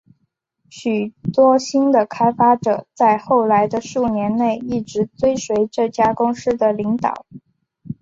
[0.71, 7.27] 许多新的开发者在后来的数年内一直追随这家公司的领导。